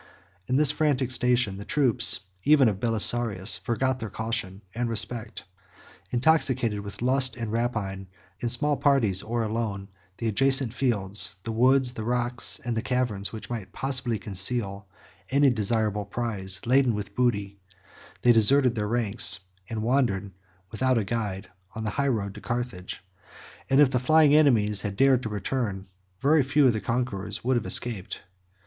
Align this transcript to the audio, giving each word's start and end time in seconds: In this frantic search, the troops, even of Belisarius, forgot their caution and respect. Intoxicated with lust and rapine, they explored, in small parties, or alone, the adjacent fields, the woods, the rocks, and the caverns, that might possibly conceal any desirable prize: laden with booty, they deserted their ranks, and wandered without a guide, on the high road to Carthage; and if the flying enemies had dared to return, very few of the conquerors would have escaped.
In 0.47 0.55
this 0.55 0.71
frantic 0.71 1.11
search, 1.11 1.45
the 1.45 1.63
troops, 1.63 2.21
even 2.43 2.67
of 2.67 2.79
Belisarius, 2.79 3.59
forgot 3.59 3.99
their 3.99 4.09
caution 4.09 4.63
and 4.73 4.89
respect. 4.89 5.43
Intoxicated 6.09 6.79
with 6.79 7.03
lust 7.03 7.35
and 7.37 7.51
rapine, 7.51 8.07
they 8.41 8.47
explored, 8.47 8.49
in 8.49 8.49
small 8.49 8.77
parties, 8.77 9.21
or 9.21 9.43
alone, 9.43 9.89
the 10.17 10.27
adjacent 10.27 10.73
fields, 10.73 11.35
the 11.43 11.51
woods, 11.51 11.93
the 11.93 12.03
rocks, 12.03 12.57
and 12.65 12.75
the 12.75 12.81
caverns, 12.81 13.29
that 13.29 13.47
might 13.51 13.73
possibly 13.73 14.17
conceal 14.17 14.87
any 15.29 15.51
desirable 15.51 16.05
prize: 16.05 16.59
laden 16.65 16.95
with 16.95 17.13
booty, 17.13 17.59
they 18.23 18.31
deserted 18.31 18.73
their 18.73 18.87
ranks, 18.87 19.39
and 19.69 19.83
wandered 19.83 20.31
without 20.71 20.97
a 20.97 21.03
guide, 21.03 21.47
on 21.75 21.83
the 21.83 21.91
high 21.91 22.07
road 22.07 22.33
to 22.33 22.41
Carthage; 22.41 23.03
and 23.69 23.79
if 23.79 23.91
the 23.91 23.99
flying 23.99 24.33
enemies 24.33 24.81
had 24.81 24.95
dared 24.97 25.21
to 25.21 25.29
return, 25.29 25.85
very 26.19 26.41
few 26.41 26.65
of 26.65 26.73
the 26.73 26.81
conquerors 26.81 27.43
would 27.43 27.55
have 27.55 27.67
escaped. 27.67 28.21